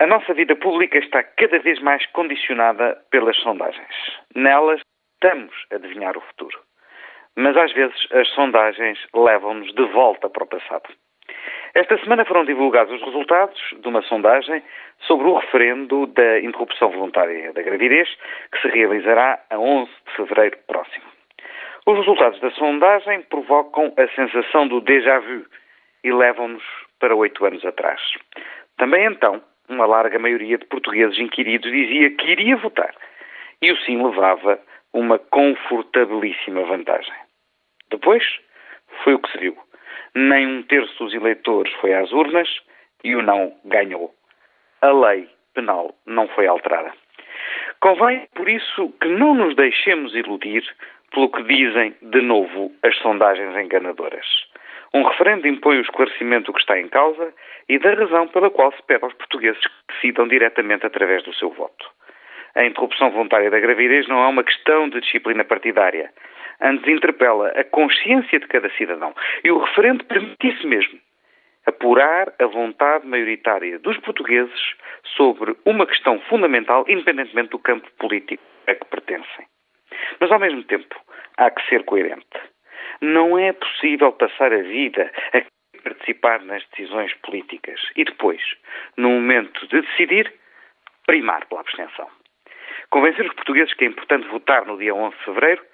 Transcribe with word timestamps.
A 0.00 0.06
nossa 0.06 0.32
vida 0.32 0.56
pública 0.56 0.96
está 0.96 1.22
cada 1.22 1.58
vez 1.58 1.78
mais 1.78 2.06
condicionada 2.06 2.96
pelas 3.10 3.36
sondagens. 3.36 3.94
Nelas, 4.34 4.80
estamos 5.12 5.54
a 5.70 5.74
adivinhar 5.74 6.16
o 6.16 6.22
futuro. 6.22 6.58
Mas 7.36 7.54
às 7.54 7.70
vezes 7.74 8.08
as 8.10 8.26
sondagens 8.30 8.98
levam-nos 9.14 9.70
de 9.74 9.84
volta 9.92 10.30
para 10.30 10.44
o 10.44 10.46
passado. 10.46 10.88
Esta 11.74 11.98
semana 11.98 12.24
foram 12.24 12.46
divulgados 12.46 12.94
os 12.94 13.02
resultados 13.04 13.60
de 13.78 13.86
uma 13.86 14.00
sondagem 14.00 14.62
sobre 15.00 15.26
o 15.26 15.36
referendo 15.36 16.06
da 16.06 16.40
interrupção 16.40 16.90
voluntária 16.90 17.52
da 17.52 17.60
gravidez, 17.60 18.08
que 18.52 18.62
se 18.62 18.68
realizará 18.68 19.38
a 19.50 19.58
11 19.58 19.90
de 20.06 20.16
fevereiro 20.16 20.56
próximo. 20.66 21.04
Os 21.84 21.98
resultados 21.98 22.40
da 22.40 22.50
sondagem 22.52 23.20
provocam 23.24 23.92
a 23.98 24.08
sensação 24.14 24.66
do 24.66 24.80
déjà 24.80 25.18
vu 25.18 25.44
e 26.02 26.10
levam-nos 26.10 26.64
para 26.98 27.14
oito 27.14 27.44
anos 27.44 27.62
atrás. 27.66 28.00
Também 28.78 29.04
então, 29.04 29.42
uma 29.70 29.86
larga 29.86 30.18
maioria 30.18 30.58
de 30.58 30.66
portugueses 30.66 31.18
inquiridos 31.18 31.70
dizia 31.70 32.10
que 32.10 32.30
iria 32.30 32.56
votar. 32.56 32.94
E 33.62 33.72
o 33.72 33.76
sim 33.78 34.02
levava 34.02 34.60
uma 34.92 35.18
confortabilíssima 35.18 36.62
vantagem. 36.64 37.14
Depois, 37.90 38.24
foi 39.04 39.14
o 39.14 39.18
que 39.18 39.30
se 39.30 39.38
viu. 39.38 39.56
Nem 40.14 40.46
um 40.46 40.62
terço 40.62 41.04
dos 41.04 41.14
eleitores 41.14 41.72
foi 41.74 41.94
às 41.94 42.10
urnas 42.12 42.48
e 43.04 43.14
o 43.14 43.22
não 43.22 43.54
ganhou. 43.64 44.12
A 44.82 44.90
lei 44.90 45.28
penal 45.54 45.94
não 46.06 46.26
foi 46.28 46.46
alterada. 46.46 46.92
Convém, 47.80 48.26
por 48.34 48.48
isso, 48.48 48.92
que 49.00 49.08
não 49.08 49.34
nos 49.34 49.54
deixemos 49.56 50.14
iludir 50.14 50.64
pelo 51.12 51.30
que 51.30 51.42
dizem, 51.44 51.94
de 52.02 52.20
novo, 52.20 52.72
as 52.82 52.96
sondagens 52.98 53.56
enganadoras. 53.56 54.26
Um 54.92 55.04
referendo 55.04 55.46
impõe 55.46 55.78
o 55.78 55.82
esclarecimento 55.82 56.46
do 56.46 56.52
que 56.52 56.60
está 56.60 56.78
em 56.78 56.88
causa 56.88 57.32
e 57.68 57.78
da 57.78 57.94
razão 57.94 58.26
pela 58.28 58.50
qual 58.50 58.72
se 58.72 58.82
pede 58.82 59.04
aos 59.04 59.14
portugueses 59.14 59.60
que 59.60 59.94
decidam 59.94 60.26
diretamente 60.26 60.84
através 60.84 61.22
do 61.22 61.34
seu 61.34 61.50
voto. 61.50 61.86
A 62.54 62.64
interrupção 62.64 63.10
voluntária 63.10 63.50
da 63.50 63.60
gravidez 63.60 64.08
não 64.08 64.22
é 64.24 64.26
uma 64.26 64.42
questão 64.42 64.88
de 64.88 65.00
disciplina 65.00 65.44
partidária. 65.44 66.12
Antes 66.60 66.88
interpela 66.88 67.48
a 67.50 67.62
consciência 67.64 68.40
de 68.40 68.46
cada 68.48 68.68
cidadão. 68.70 69.14
E 69.44 69.50
o 69.52 69.58
referendo 69.58 70.04
permite 70.04 70.48
isso 70.48 70.66
mesmo. 70.66 70.98
Apurar 71.64 72.32
a 72.40 72.46
vontade 72.46 73.06
maioritária 73.06 73.78
dos 73.78 73.96
portugueses 73.98 74.60
sobre 75.16 75.54
uma 75.64 75.86
questão 75.86 76.18
fundamental, 76.22 76.84
independentemente 76.88 77.50
do 77.50 77.58
campo 77.58 77.88
político 77.98 78.42
a 78.66 78.74
que 78.74 78.84
pertencem. 78.86 79.46
Mas, 80.18 80.32
ao 80.32 80.40
mesmo 80.40 80.64
tempo, 80.64 80.96
há 81.36 81.50
que 81.50 81.64
ser 81.68 81.84
coerente. 81.84 82.26
Não 83.02 83.38
é 83.38 83.52
possível 83.52 84.12
passar 84.12 84.52
a 84.52 84.62
vida 84.62 85.10
a 85.32 85.80
participar 85.82 86.42
nas 86.42 86.62
decisões 86.68 87.14
políticas 87.14 87.80
e 87.96 88.04
depois, 88.04 88.42
no 88.96 89.08
momento 89.08 89.66
de 89.68 89.80
decidir, 89.80 90.30
primar 91.06 91.46
pela 91.46 91.62
abstenção. 91.62 92.08
Convencer 92.90 93.24
os 93.24 93.34
portugueses 93.34 93.72
que 93.72 93.84
é 93.84 93.88
importante 93.88 94.28
votar 94.28 94.66
no 94.66 94.76
dia 94.76 94.94
11 94.94 95.16
de 95.16 95.24
fevereiro 95.24 95.64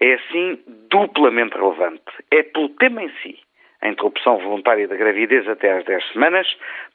é 0.00 0.14
assim 0.14 0.62
duplamente 0.88 1.56
relevante. 1.56 2.04
É 2.30 2.44
pelo 2.44 2.68
tema 2.68 3.02
em 3.02 3.10
si, 3.20 3.36
a 3.80 3.88
interrupção 3.88 4.38
voluntária 4.38 4.86
da 4.86 4.94
gravidez 4.94 5.48
até 5.48 5.72
às 5.72 5.84
10 5.84 6.12
semanas, 6.12 6.46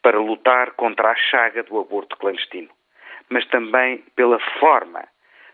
para 0.01 0.19
lutar 0.19 0.71
contra 0.71 1.09
a 1.09 1.15
chaga 1.15 1.63
do 1.63 1.77
aborto 1.79 2.15
clandestino, 2.15 2.69
mas 3.29 3.45
também 3.47 4.03
pela 4.15 4.39
forma 4.59 5.03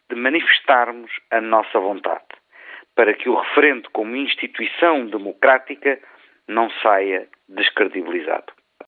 de 0.09 0.16
manifestarmos 0.16 1.12
a 1.31 1.42
nossa 1.42 1.80
vontade 1.80 2.37
para 2.97 3.13
que 3.13 3.30
o 3.30 3.35
referendo 3.35 3.90
como 3.91 4.16
instituição 4.16 5.06
democrática 5.06 6.00
não 6.47 6.68
saia 6.81 7.28
descredibilizado. 7.47 8.52